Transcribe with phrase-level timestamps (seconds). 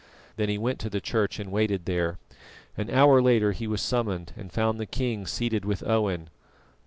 [0.35, 2.17] Then he went to the church and waited there.
[2.75, 6.31] An hour later he was summoned, and found the king seated with Owen.